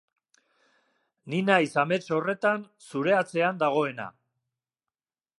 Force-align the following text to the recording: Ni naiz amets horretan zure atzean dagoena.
Ni 1.33 1.41
naiz 1.49 1.75
amets 1.81 1.99
horretan 2.17 2.63
zure 2.93 3.13
atzean 3.19 3.61
dagoena. 3.65 4.07